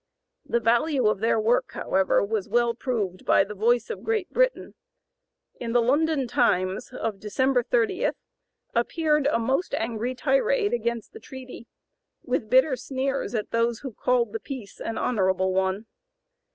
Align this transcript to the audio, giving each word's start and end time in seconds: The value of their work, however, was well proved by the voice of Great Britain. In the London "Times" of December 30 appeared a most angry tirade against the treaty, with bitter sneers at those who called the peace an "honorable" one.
The 0.43 0.59
value 0.59 1.05
of 1.05 1.19
their 1.19 1.39
work, 1.39 1.73
however, 1.73 2.25
was 2.25 2.49
well 2.49 2.73
proved 2.73 3.23
by 3.23 3.43
the 3.43 3.53
voice 3.53 3.91
of 3.91 4.01
Great 4.03 4.33
Britain. 4.33 4.73
In 5.59 5.73
the 5.73 5.79
London 5.79 6.27
"Times" 6.27 6.91
of 6.91 7.19
December 7.19 7.61
30 7.61 8.09
appeared 8.73 9.27
a 9.27 9.37
most 9.37 9.75
angry 9.75 10.15
tirade 10.15 10.73
against 10.73 11.13
the 11.13 11.19
treaty, 11.19 11.67
with 12.23 12.49
bitter 12.49 12.75
sneers 12.75 13.35
at 13.35 13.51
those 13.51 13.81
who 13.81 13.93
called 13.93 14.33
the 14.33 14.39
peace 14.39 14.79
an 14.81 14.97
"honorable" 14.97 15.53
one. 15.53 15.85